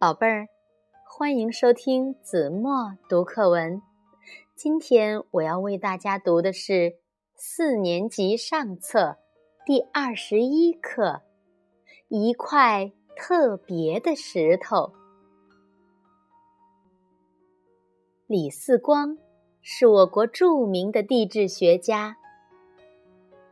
[0.00, 0.46] 宝贝儿，
[1.04, 3.82] 欢迎收听子墨读课文。
[4.54, 6.98] 今天我要为大家读的是
[7.34, 9.16] 四年级上册
[9.66, 11.02] 第二十一课
[12.06, 14.76] 《一块特别的石头》。
[18.28, 19.18] 李四光
[19.62, 22.16] 是我国著名的地质学家。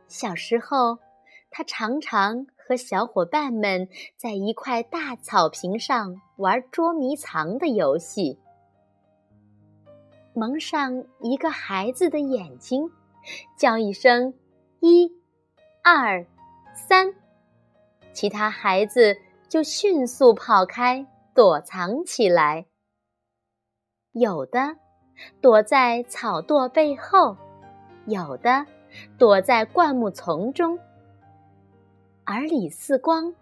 [0.07, 0.99] 小时候，
[1.49, 2.47] 他常常。
[2.67, 8.37] 和小伙伴们在一块大草坪上玩捉迷藏的游戏，
[10.33, 12.91] 蒙上一个孩子的眼睛，
[13.57, 14.33] 叫一声
[14.81, 15.09] “一、
[15.81, 16.25] 二、
[16.75, 17.13] 三”，
[18.11, 19.15] 其他孩子
[19.47, 22.65] 就迅速跑开，躲藏起来。
[24.11, 24.75] 有的
[25.39, 27.37] 躲在草垛背后，
[28.07, 28.65] 有的
[29.17, 30.77] 躲在灌木丛中。
[32.29, 33.33] 而李四光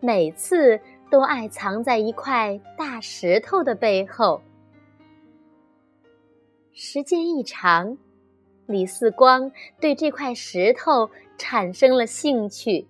[0.00, 4.40] 每次都爱藏在一块大石头的背后。
[6.72, 7.98] 时间一长，
[8.64, 12.88] 李四光对这块石头产生了兴趣。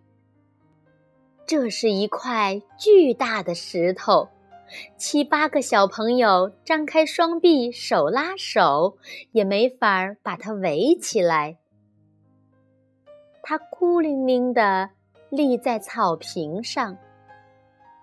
[1.44, 4.28] 这是一块巨大的石头，
[4.96, 8.96] 七八个小朋友张开双臂，手拉手，
[9.32, 11.58] 也没法把它围起来。
[13.42, 14.90] 它孤零零的。
[15.30, 16.98] 立在草坪上，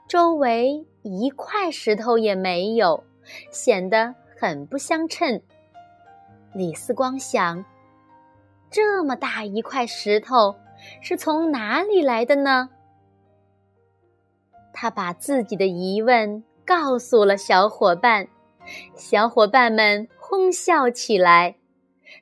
[0.08, 3.04] 周围一块石头也没有，
[3.52, 5.42] 显得很不相称。
[6.54, 7.64] 李四光想：
[8.72, 10.56] 这么大一块石头
[11.02, 12.70] 是从哪里来的呢？
[14.72, 18.28] 他把自己的疑问告诉了小伙伴，
[18.96, 21.58] 小伙伴们哄笑起来，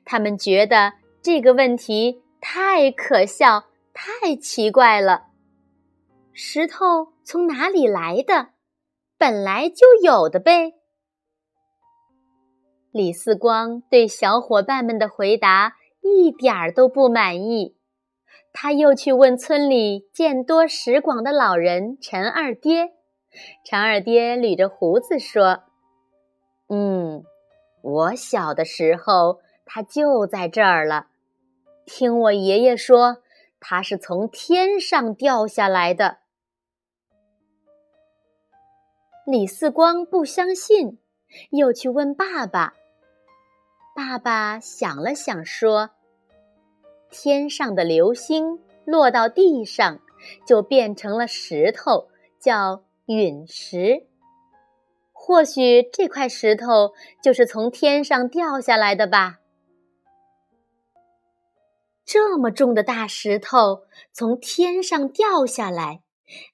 [0.04, 3.62] 他们觉得这个问题太可笑。
[3.98, 5.28] 太奇怪了，
[6.34, 8.50] 石头从哪里来的？
[9.16, 10.74] 本来就有的呗。
[12.92, 17.74] 李四光对小伙伴们的回答一点儿都不满意，
[18.52, 22.92] 他又去问村里见多识广的老人陈二爹。
[23.64, 25.64] 陈二爹捋着胡子说
[26.68, 27.24] ：“嗯，
[27.80, 31.06] 我小的时候，它就在这儿了。
[31.86, 33.22] 听我爷爷说。”
[33.60, 36.18] 它是从天上掉下来的。
[39.26, 40.98] 李四光不相信，
[41.50, 42.74] 又去问爸爸。
[43.94, 45.90] 爸爸想了想，说
[47.10, 50.00] ：“天上的流星落到地上，
[50.46, 54.06] 就变成了石头，叫陨石。
[55.12, 56.92] 或许这块石头
[57.22, 59.40] 就是从天上掉下来的吧。”
[62.06, 66.02] 这么重的大石头从天上掉下来，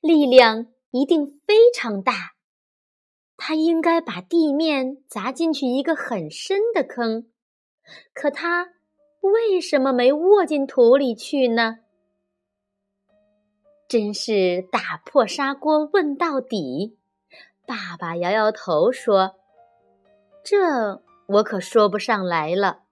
[0.00, 2.32] 力量一定非常大。
[3.36, 7.26] 它应该把地面砸进去一个很深的坑，
[8.14, 8.70] 可它
[9.20, 11.80] 为什么没握进土里去呢？
[13.88, 16.96] 真是打破砂锅问到底。
[17.66, 19.34] 爸爸摇摇头说
[20.42, 22.84] ：“这我可说不上来了。”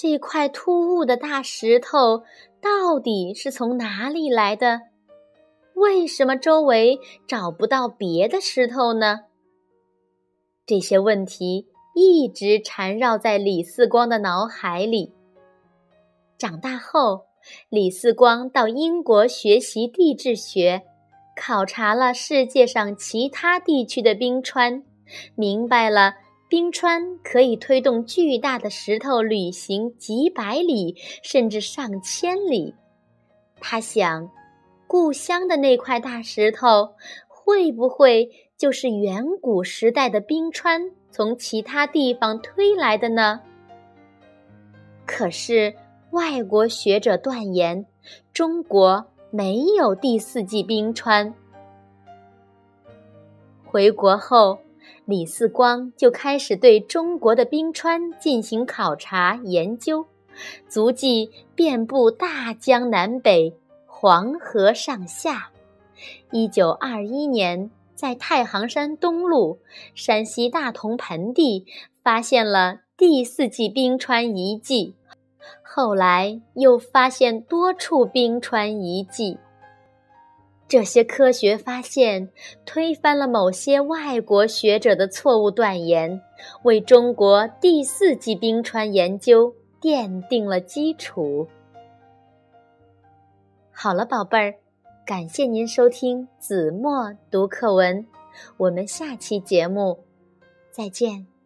[0.00, 2.22] 这块突兀的大石头
[2.62, 4.82] 到底是从哪里来的？
[5.74, 9.22] 为什么周围找不到别的石头呢？
[10.64, 11.66] 这些问题
[11.96, 15.12] 一直缠绕在李四光的脑海里。
[16.38, 17.24] 长大后，
[17.68, 20.84] 李四光到英国学习地质学，
[21.34, 24.84] 考察了世界上其他地区的冰川，
[25.34, 26.14] 明白了。
[26.48, 32.74] 冰川可以推动巨大的石头旅行几百里，甚至上千里。
[33.60, 34.30] 他想，
[34.86, 36.94] 故乡的那块大石头
[37.26, 43.42] 会不会就是远古时代的冰川从其他地方推来的呢？
[45.04, 45.74] 可是，
[46.12, 47.84] 外国学者断言，
[48.32, 51.34] 中国没有第四纪冰川。
[53.66, 54.58] 回国后。
[55.04, 60.06] 李四光就开始对中国的冰川进行考察研究，
[60.68, 63.54] 足迹遍布大江南北、
[63.86, 65.50] 黄河上下。
[66.30, 69.58] 一九二一年，在太行山东麓、
[69.94, 71.66] 山西大同盆地
[72.02, 74.94] 发现了第四纪冰川遗迹，
[75.62, 79.38] 后来又发现多处冰川遗迹。
[80.68, 82.28] 这些科学发现
[82.66, 86.20] 推翻了某些外国学者的错误断言，
[86.62, 91.48] 为中国第四纪冰川研究奠定了基础。
[93.72, 94.54] 好了，宝贝儿，
[95.06, 98.06] 感谢您收听子墨读课文，
[98.58, 100.04] 我们下期节目
[100.70, 101.37] 再见。